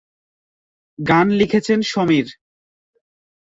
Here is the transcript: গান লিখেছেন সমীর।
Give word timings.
গান 0.99 1.27
লিখেছেন 1.31 1.79
সমীর। 1.83 2.27